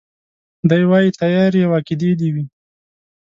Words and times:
دی 0.69 0.83
وايي 0.89 1.09
تيارې 1.21 1.61
او 1.67 1.71
عقيدې 1.77 2.11
دي 2.19 2.29
وي 2.35 2.43